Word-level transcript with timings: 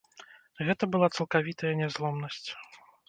Гэта 0.69 0.83
была 0.95 1.07
цалкавітая 1.19 1.73
нязломнасць. 1.83 2.47